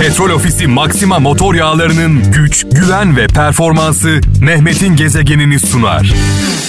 Petrol 0.00 0.30
Ofisi 0.30 0.66
Maxima 0.66 1.18
motor 1.18 1.54
yağlarının 1.54 2.32
güç, 2.32 2.66
güven 2.72 3.16
ve 3.16 3.26
performansı 3.26 4.20
Mehmet'in 4.40 4.96
gezegenini 4.96 5.60
sunar. 5.60 6.12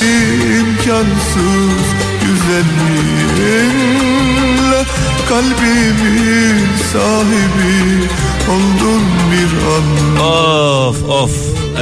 İmkansız 0.02 1.84
güzelliğinle 2.22 4.84
kalbimin 5.30 6.66
sahibi 6.94 8.08
oldun 8.50 9.04
bir 9.32 9.52
anda. 9.76 10.24
Of 10.24 11.04
of. 11.10 11.32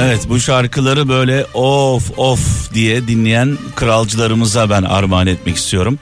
Evet 0.00 0.20
bu 0.28 0.40
şarkıları 0.40 1.08
böyle 1.08 1.46
of 1.54 2.18
of 2.18 2.74
diye 2.74 3.08
dinleyen 3.08 3.58
kralcılarımıza 3.76 4.70
ben 4.70 4.82
armağan 4.82 5.26
etmek 5.26 5.56
istiyorum. 5.56 5.98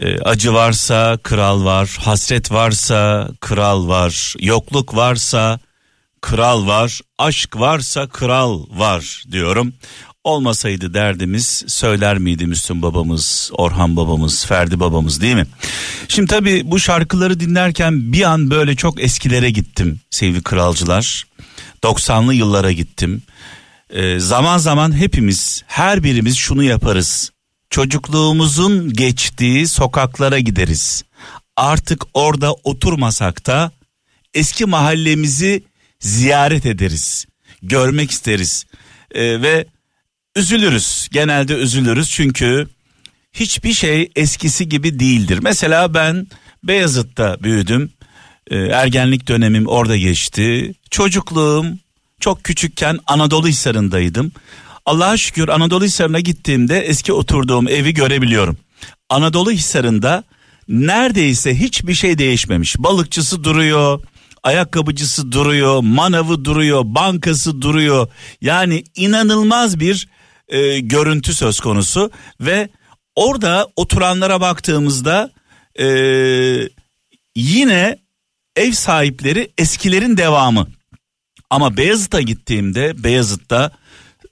Ee, 0.00 0.18
acı 0.18 0.54
varsa 0.54 1.18
kral 1.22 1.64
var, 1.64 1.96
hasret 2.00 2.52
varsa 2.52 3.30
kral 3.40 3.88
var, 3.88 4.34
yokluk 4.40 4.96
varsa 4.96 5.60
kral 6.20 6.66
var, 6.66 7.00
aşk 7.18 7.56
varsa 7.56 8.08
kral 8.08 8.66
var 8.70 9.24
diyorum. 9.32 9.72
Olmasaydı 10.24 10.94
derdimiz 10.94 11.64
söyler 11.66 12.18
miydi 12.18 12.46
Müslüm 12.46 12.82
babamız, 12.82 13.50
Orhan 13.52 13.96
babamız, 13.96 14.46
Ferdi 14.46 14.80
babamız 14.80 15.20
değil 15.20 15.34
mi? 15.34 15.46
Şimdi 16.08 16.26
tabii 16.26 16.62
bu 16.64 16.78
şarkıları 16.78 17.40
dinlerken 17.40 18.12
bir 18.12 18.22
an 18.22 18.50
böyle 18.50 18.76
çok 18.76 19.02
eskilere 19.02 19.50
gittim 19.50 20.00
sevgili 20.10 20.42
kralcılar. 20.42 21.24
90'lı 21.82 22.34
yıllara 22.34 22.72
gittim. 22.72 23.22
Ee, 23.90 24.18
zaman 24.20 24.58
zaman 24.58 24.96
hepimiz 24.96 25.62
her 25.66 26.02
birimiz 26.02 26.36
şunu 26.36 26.62
yaparız. 26.62 27.30
Çocukluğumuzun 27.70 28.92
geçtiği 28.92 29.66
sokaklara 29.66 30.38
gideriz. 30.38 31.04
Artık 31.56 32.04
orada 32.14 32.52
oturmasak 32.52 33.46
da 33.46 33.72
eski 34.34 34.66
mahallemizi 34.66 35.62
ziyaret 36.00 36.66
ederiz. 36.66 37.26
Görmek 37.62 38.10
isteriz. 38.10 38.66
Ee, 39.14 39.42
ve 39.42 39.66
üzülürüz. 40.36 41.08
Genelde 41.12 41.54
üzülürüz 41.54 42.10
çünkü 42.10 42.68
hiçbir 43.32 43.72
şey 43.72 44.10
eskisi 44.16 44.68
gibi 44.68 44.98
değildir. 45.00 45.38
Mesela 45.42 45.94
ben 45.94 46.26
Beyazıt'ta 46.64 47.42
büyüdüm. 47.42 47.92
Ee, 48.50 48.56
ergenlik 48.56 49.28
dönemim 49.28 49.66
orada 49.66 49.96
geçti. 49.96 50.74
Çocukluğum 50.90 51.66
çok 52.20 52.44
küçükken 52.44 52.98
Anadolu 53.06 53.48
Hisarı'ndaydım. 53.48 54.32
Allah'a 54.86 55.16
şükür 55.16 55.48
Anadolu 55.48 55.84
Hisarı'na 55.84 56.20
gittiğimde 56.20 56.80
eski 56.80 57.12
oturduğum 57.12 57.68
evi 57.68 57.94
görebiliyorum. 57.94 58.56
Anadolu 59.08 59.50
Hisarı'nda 59.50 60.24
neredeyse 60.68 61.60
hiçbir 61.60 61.94
şey 61.94 62.18
değişmemiş. 62.18 62.78
Balıkçısı 62.78 63.44
duruyor, 63.44 64.00
ayakkabıcısı 64.42 65.32
duruyor, 65.32 65.80
manavı 65.80 66.44
duruyor, 66.44 66.82
bankası 66.84 67.62
duruyor. 67.62 68.08
Yani 68.40 68.84
inanılmaz 68.96 69.80
bir 69.80 70.08
e, 70.48 70.80
görüntü 70.80 71.34
söz 71.34 71.60
konusu 71.60 72.10
ve 72.40 72.68
orada 73.16 73.68
oturanlara 73.76 74.40
baktığımızda 74.40 75.30
e, 75.78 75.86
yine 77.36 77.98
ev 78.56 78.72
sahipleri 78.72 79.52
eskilerin 79.58 80.16
devamı. 80.16 80.66
Ama 81.50 81.76
Beyazıt'a 81.76 82.20
gittiğimde 82.20 83.04
Beyazıt'ta 83.04 83.70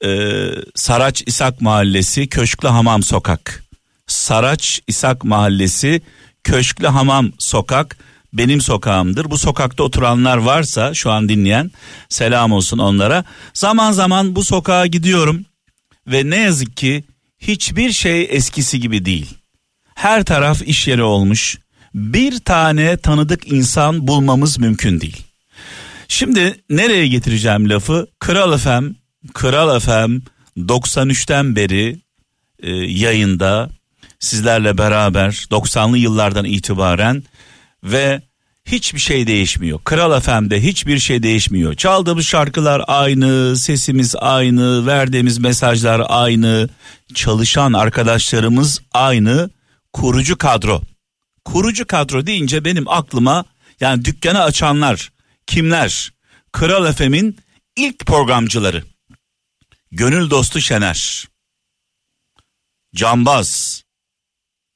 e, 0.04 0.48
Saraç 0.74 1.22
İshak 1.26 1.60
Mahallesi 1.60 2.28
Köşklü 2.28 2.68
Hamam 2.68 3.02
Sokak. 3.02 3.64
Saraç 4.06 4.80
İshak 4.86 5.24
Mahallesi 5.24 6.02
Köşklü 6.44 6.86
Hamam 6.86 7.32
Sokak 7.38 7.96
benim 8.32 8.60
sokağımdır. 8.60 9.30
Bu 9.30 9.38
sokakta 9.38 9.82
oturanlar 9.82 10.36
varsa 10.36 10.94
şu 10.94 11.10
an 11.10 11.28
dinleyen 11.28 11.70
selam 12.08 12.52
olsun 12.52 12.78
onlara. 12.78 13.24
Zaman 13.54 13.92
zaman 13.92 14.36
bu 14.36 14.44
sokağa 14.44 14.86
gidiyorum 14.86 15.44
ve 16.06 16.30
ne 16.30 16.36
yazık 16.36 16.76
ki 16.76 17.04
hiçbir 17.38 17.92
şey 17.92 18.26
eskisi 18.30 18.80
gibi 18.80 19.04
değil. 19.04 19.34
Her 19.94 20.24
taraf 20.24 20.62
iş 20.62 20.88
yeri 20.88 21.02
olmuş. 21.02 21.58
Bir 21.94 22.38
tane 22.38 22.96
tanıdık 22.96 23.52
insan 23.52 24.06
bulmamız 24.06 24.58
mümkün 24.58 25.00
değil. 25.00 25.22
Şimdi 26.08 26.60
nereye 26.70 27.08
getireceğim 27.08 27.70
lafı? 27.70 28.06
Kral 28.18 28.52
Efem, 28.52 28.94
Kral 29.34 29.76
Efem 29.76 30.22
93'ten 30.56 31.56
beri 31.56 32.00
e, 32.62 32.70
yayında 32.72 33.70
sizlerle 34.18 34.78
beraber 34.78 35.30
90'lı 35.30 35.98
yıllardan 35.98 36.44
itibaren 36.44 37.22
ve 37.84 38.22
hiçbir 38.64 38.98
şey 38.98 39.26
değişmiyor. 39.26 39.80
Kral 39.84 40.20
FM'de 40.20 40.62
hiçbir 40.62 40.98
şey 40.98 41.22
değişmiyor. 41.22 41.74
Çaldığımız 41.74 42.26
şarkılar 42.26 42.82
aynı, 42.86 43.56
sesimiz 43.56 44.14
aynı, 44.18 44.86
verdiğimiz 44.86 45.38
mesajlar 45.38 46.02
aynı, 46.08 46.68
çalışan 47.14 47.72
arkadaşlarımız 47.72 48.80
aynı, 48.92 49.50
kurucu 49.92 50.38
kadro. 50.38 50.82
Kurucu 51.44 51.86
kadro 51.86 52.26
deyince 52.26 52.64
benim 52.64 52.88
aklıma 52.88 53.44
yani 53.80 54.04
dükkanı 54.04 54.42
açanlar 54.42 55.12
kimler? 55.46 56.12
Kral 56.52 56.92
FM'in 56.92 57.36
ilk 57.76 58.06
programcıları. 58.06 58.84
Gönül 59.92 60.30
dostu 60.30 60.60
Şener. 60.60 61.28
Cambaz. 62.94 63.82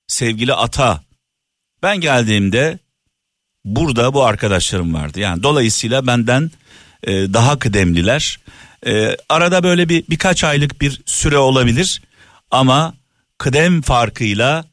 Sevgili 0.06 0.54
Ata. 0.54 1.02
Ben 1.82 2.00
geldiğimde 2.00 2.78
burada 3.64 4.14
bu 4.14 4.24
arkadaşlarım 4.24 4.94
vardı. 4.94 5.20
Yani 5.20 5.42
dolayısıyla 5.42 6.06
benden 6.06 6.50
e, 7.02 7.12
daha 7.12 7.58
kıdemliler. 7.58 8.40
E, 8.86 9.16
arada 9.28 9.62
böyle 9.62 9.88
bir 9.88 10.04
birkaç 10.10 10.44
aylık 10.44 10.80
bir 10.80 11.02
süre 11.06 11.38
olabilir 11.38 12.02
ama 12.50 12.94
kıdem 13.38 13.82
farkıyla 13.82 14.64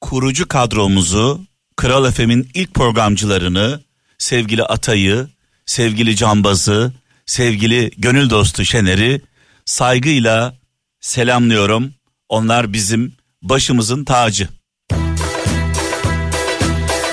kurucu 0.00 0.48
kadromuzu 0.48 1.40
Kral 1.76 2.04
Efem'in 2.04 2.50
ilk 2.54 2.74
programcılarını 2.74 3.80
sevgili 4.18 4.62
Atay'ı, 4.62 5.28
sevgili 5.66 6.16
Cambaz'ı, 6.16 6.92
sevgili 7.26 7.90
gönül 7.98 8.30
dostu 8.30 8.64
Şener'i 8.64 9.22
saygıyla 9.64 10.54
selamlıyorum. 11.00 11.94
Onlar 12.28 12.72
bizim 12.72 13.12
başımızın 13.42 14.04
tacı. 14.04 14.48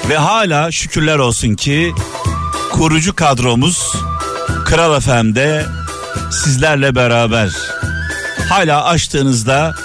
Ve 0.09 0.17
hala 0.17 0.71
şükürler 0.71 1.17
olsun 1.17 1.55
ki 1.55 1.93
kurucu 2.71 3.15
kadromuz 3.15 3.93
Kral 4.65 4.99
FM'de 4.99 5.65
sizlerle 6.31 6.95
beraber. 6.95 7.49
Hala 8.49 8.83
açtığınızda 8.83 9.75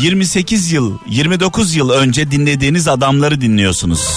28 0.00 0.72
yıl, 0.72 0.98
29 1.06 1.74
yıl 1.74 1.90
önce 1.90 2.30
dinlediğiniz 2.30 2.88
adamları 2.88 3.40
dinliyorsunuz. 3.40 4.08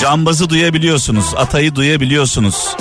Cambazı 0.00 0.50
duyabiliyorsunuz, 0.50 1.24
Atay'ı 1.36 1.74
duyabiliyorsunuz. 1.74 2.76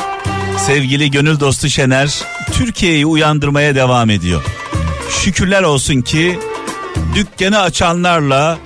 Sevgili 0.65 1.11
gönül 1.11 1.39
dostu 1.39 1.69
Şener 1.69 2.23
Türkiye'yi 2.53 3.05
uyandırmaya 3.05 3.75
devam 3.75 4.09
ediyor. 4.09 4.41
Şükürler 5.09 5.63
olsun 5.63 6.01
ki 6.01 6.39
dükkanı 7.15 7.59
açanlarla 7.61 8.57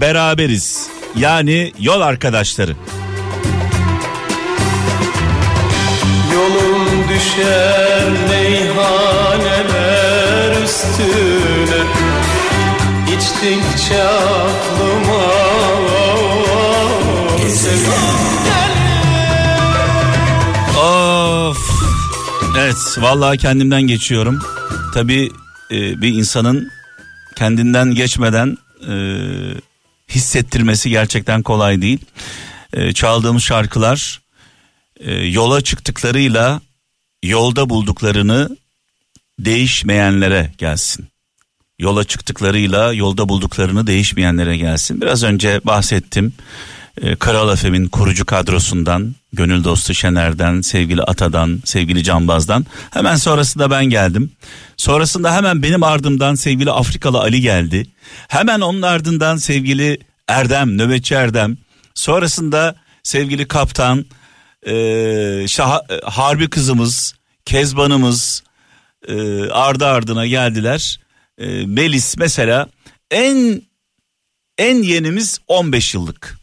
beraberiz. 0.00 0.88
Yani 1.16 1.72
yol 1.80 2.00
arkadaşları. 2.00 2.76
Yolum 6.34 7.08
düşer 7.08 8.08
meyhaneler 8.30 9.82
üstüne 10.64 11.82
İçtikçe 13.16 14.02
aklıma 14.02 15.30
Of. 17.50 17.99
Evet 22.70 22.96
vallahi 22.98 23.38
kendimden 23.38 23.82
geçiyorum. 23.82 24.38
Tabii 24.94 25.30
e, 25.70 26.02
bir 26.02 26.14
insanın 26.14 26.70
kendinden 27.36 27.94
geçmeden 27.94 28.58
e, 28.88 28.94
hissettirmesi 30.08 30.90
gerçekten 30.90 31.42
kolay 31.42 31.82
değil. 31.82 31.98
E, 32.72 32.92
çaldığımız 32.92 33.42
şarkılar 33.42 34.20
e, 35.00 35.14
yola 35.14 35.60
çıktıklarıyla 35.60 36.60
yolda 37.22 37.70
bulduklarını 37.70 38.56
değişmeyenlere 39.38 40.52
gelsin. 40.58 41.08
Yola 41.78 42.04
çıktıklarıyla 42.04 42.92
yolda 42.92 43.28
bulduklarını 43.28 43.86
değişmeyenlere 43.86 44.56
gelsin. 44.56 45.00
Biraz 45.00 45.22
önce 45.22 45.60
bahsettim. 45.64 46.32
E, 47.02 47.16
Kral 47.16 47.52
Efem'in 47.52 47.88
kurucu 47.88 48.24
kadrosundan, 48.24 49.14
gönül 49.32 49.64
dostu 49.64 49.94
Şener'den, 49.94 50.60
sevgili 50.60 51.02
Ata'dan, 51.02 51.62
sevgili 51.64 52.04
Cambaz'dan. 52.04 52.66
Hemen 52.90 53.16
sonrasında 53.16 53.70
ben 53.70 53.84
geldim. 53.84 54.32
Sonrasında 54.76 55.34
hemen 55.34 55.62
benim 55.62 55.82
ardımdan 55.82 56.34
sevgili 56.34 56.70
Afrikalı 56.70 57.18
Ali 57.18 57.40
geldi. 57.40 57.86
Hemen 58.28 58.60
onun 58.60 58.82
ardından 58.82 59.36
sevgili 59.36 59.98
Erdem, 60.28 60.78
nöbetçi 60.78 61.14
Erdem. 61.14 61.56
Sonrasında 61.94 62.76
sevgili 63.02 63.48
kaptan 63.48 64.04
e, 64.66 64.74
şah, 65.48 65.80
e, 65.90 66.00
Harbi 66.04 66.50
kızımız, 66.50 67.14
Kezbanımız 67.44 68.42
e, 69.08 69.44
ardı 69.50 69.86
ardına 69.86 70.26
geldiler. 70.26 71.00
E, 71.38 71.66
Melis 71.66 72.16
mesela 72.16 72.66
en 73.10 73.62
en 74.58 74.82
yenimiz 74.82 75.38
15 75.48 75.94
yıllık. 75.94 76.39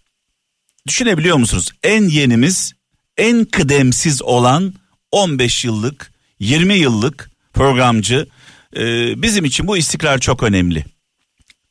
Düşünebiliyor 0.88 1.38
musunuz? 1.38 1.72
En 1.84 2.04
yenimiz 2.04 2.74
en 3.18 3.46
kıdemsiz 3.46 4.22
olan 4.22 4.74
15 5.12 5.66
yıllık 5.66 6.12
20 6.40 6.74
yıllık 6.74 7.32
programcı 7.54 8.28
ee, 8.76 9.22
bizim 9.22 9.46
için 9.46 9.68
bu 9.68 9.78
istikrar 9.78 10.20
çok 10.20 10.44
önemli. 10.44 10.86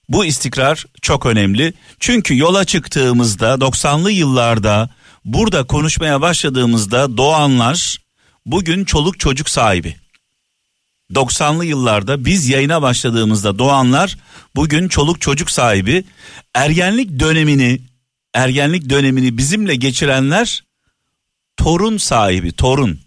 Bu 0.08 0.24
istikrar 0.24 0.84
çok 1.02 1.26
önemli. 1.26 1.72
Çünkü 2.00 2.36
yola 2.36 2.64
çıktığımızda 2.64 3.54
90'lı 3.54 4.12
yıllarda 4.12 4.90
burada 5.24 5.66
konuşmaya 5.66 6.20
başladığımızda 6.20 7.16
doğanlar 7.16 7.98
bugün 8.46 8.84
çoluk 8.84 9.20
çocuk 9.20 9.48
sahibi. 9.48 9.96
90'lı 11.12 11.64
yıllarda 11.64 12.24
biz 12.24 12.48
yayına 12.48 12.82
başladığımızda 12.82 13.58
doğanlar 13.58 14.16
bugün 14.56 14.88
çoluk 14.88 15.20
çocuk 15.20 15.50
sahibi. 15.50 16.04
Ergenlik 16.54 17.20
dönemini 17.20 17.80
ergenlik 18.36 18.90
dönemini 18.90 19.38
bizimle 19.38 19.76
geçirenler 19.76 20.64
torun 21.56 21.96
sahibi, 21.96 22.52
torun. 22.52 23.00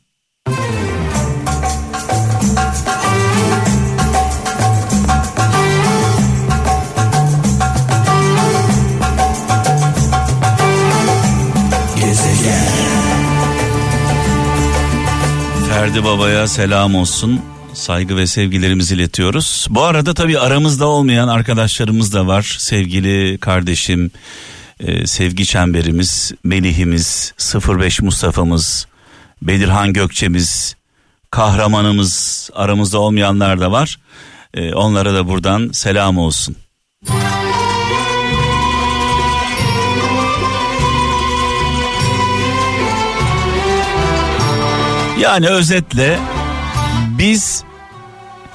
Ferdi 15.69 16.03
Baba'ya 16.03 16.47
selam 16.47 16.95
olsun. 16.95 17.41
Saygı 17.73 18.17
ve 18.17 18.27
sevgilerimizi 18.27 18.95
iletiyoruz. 18.95 19.67
Bu 19.69 19.83
arada 19.83 20.13
tabii 20.13 20.39
aramızda 20.39 20.87
olmayan 20.87 21.27
arkadaşlarımız 21.27 22.13
da 22.13 22.27
var. 22.27 22.55
Sevgili 22.59 23.37
kardeşim, 23.37 24.11
e, 24.79 25.07
sevgi 25.07 25.45
çemberimiz, 25.45 26.31
Melih'imiz, 26.43 27.33
05 27.67 28.01
Mustafa'mız, 28.01 28.87
Bedirhan 29.41 29.93
Gökçe'miz, 29.93 30.75
kahramanımız 31.31 32.49
aramızda 32.53 32.99
olmayanlar 32.99 33.59
da 33.59 33.71
var. 33.71 33.99
E, 34.53 34.73
onlara 34.73 35.13
da 35.13 35.27
buradan 35.27 35.69
selam 35.73 36.17
olsun. 36.17 36.55
Yani 45.19 45.47
özetle 45.49 46.19
biz 47.17 47.63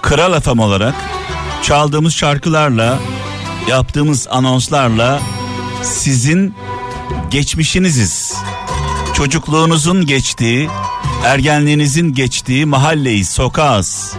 Kral 0.03 0.41
FM 0.41 0.59
olarak 0.59 0.95
çaldığımız 1.63 2.15
şarkılarla, 2.15 2.99
yaptığımız 3.69 4.29
anonslarla 4.31 5.21
sizin 5.85 6.55
geçmişiniziz. 7.31 8.35
Çocukluğunuzun 9.15 10.07
geçtiği, 10.07 10.69
ergenliğinizin 11.25 12.15
geçtiği 12.15 12.67
mahalleyi, 12.67 13.25
sokağız. 13.25 14.15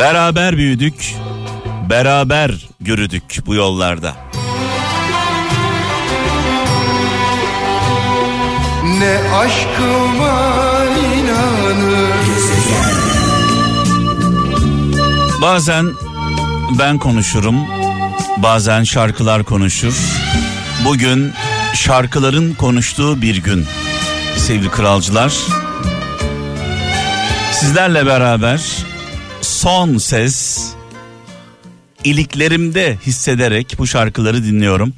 Beraber 0.00 0.56
büyüdük, 0.56 1.14
beraber 1.90 2.68
yürüdük 2.80 3.42
bu 3.46 3.54
yollarda. 3.54 4.16
Ne 8.98 9.18
aşkıma 9.34 10.84
inanır 11.16 12.10
Bazen 15.42 15.86
ben 16.78 16.98
konuşurum, 16.98 17.56
bazen 18.42 18.84
şarkılar 18.84 19.44
konuşur. 19.44 19.94
Bugün 20.84 21.32
şarkıların 21.74 22.54
konuştuğu 22.54 23.22
bir 23.22 23.36
gün 23.36 23.66
sevgili 24.36 24.70
kralcılar. 24.70 25.32
Sizlerle 27.52 28.06
beraber 28.06 28.60
son 29.40 29.98
ses 29.98 30.66
iliklerimde 32.04 32.98
hissederek 33.06 33.74
bu 33.78 33.86
şarkıları 33.86 34.44
dinliyorum. 34.44 34.92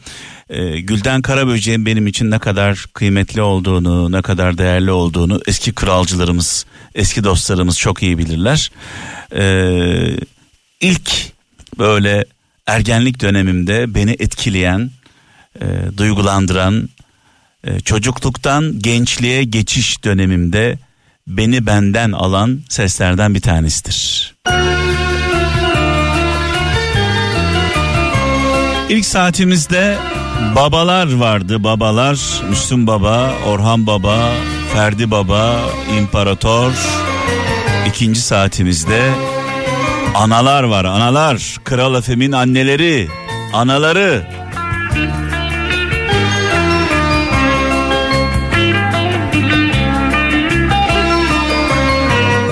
Ee, 0.51 0.81
Gülden 0.81 1.23
Karaböcek'in 1.23 1.87
benim 1.87 2.07
için 2.07 2.31
ne 2.31 2.39
kadar 2.39 2.87
kıymetli 2.93 3.43
olduğunu, 3.43 4.13
ne 4.13 4.23
kadar 4.23 4.59
değerli 4.59 4.91
olduğunu 4.91 5.41
eski 5.47 5.73
kralcılarımız, 5.73 6.67
eski 6.95 7.25
dostlarımız 7.25 7.79
çok 7.79 8.03
iyi 8.03 8.19
bilirler. 8.19 8.71
Ee, 9.37 10.17
ilk 10.81 11.11
böyle 11.79 12.25
ergenlik 12.67 13.21
dönemimde 13.21 13.95
beni 13.95 14.17
etkileyen, 14.19 14.91
e, 15.61 15.67
duygulandıran, 15.97 16.89
e, 17.65 17.81
çocukluktan 17.81 18.79
gençliğe 18.79 19.45
geçiş 19.45 20.05
dönemimde 20.05 20.79
beni 21.27 21.67
benden 21.67 22.13
alan 22.13 22.61
seslerden 22.69 23.35
bir 23.35 23.41
tanesidir. 23.41 24.35
İlk 28.89 29.07
saatimizde 29.07 29.99
babalar 30.57 31.15
vardı 31.15 31.65
babalar. 31.65 32.19
Müslüm 32.51 32.87
Baba, 32.87 33.35
Orhan 33.47 33.87
Baba, 33.87 34.33
Ferdi 34.73 35.11
Baba, 35.11 35.61
İmparator. 35.99 36.73
İkinci 37.89 38.21
saatimizde 38.21 39.13
analar 40.15 40.63
var 40.63 40.85
analar. 40.85 41.57
Kral 41.65 41.95
Efem'in 41.95 42.33
anneleri, 42.33 43.09
anaları. 43.53 44.23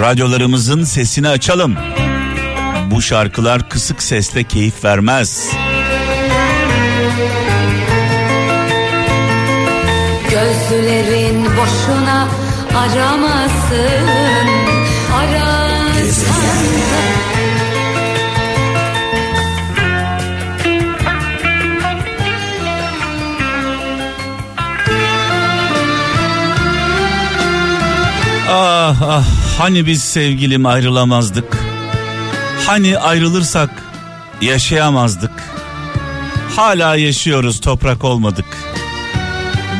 Radyolarımızın 0.00 0.84
sesini 0.84 1.28
açalım. 1.28 1.76
Bu 2.90 3.02
şarkılar 3.02 3.68
kısık 3.68 4.02
sesle 4.02 4.44
keyif 4.44 4.84
vermez. 4.84 5.52
Gözlerin 10.30 11.44
boşuna 11.44 12.28
aramasın 12.74 14.06
Arasan 15.14 15.59
Ah 28.52 29.02
ah 29.02 29.24
hani 29.58 29.86
biz 29.86 30.02
sevgilim 30.02 30.66
ayrılamazdık. 30.66 31.56
Hani 32.66 32.98
ayrılırsak 32.98 33.70
yaşayamazdık. 34.40 35.30
Hala 36.56 36.96
yaşıyoruz 36.96 37.60
toprak 37.60 38.04
olmadık. 38.04 38.44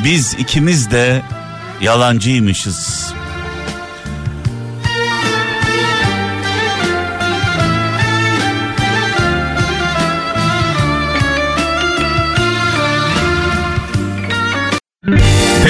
Biz 0.05 0.35
ikimiz 0.35 0.91
de 0.91 1.23
yalancıymışız. 1.81 3.12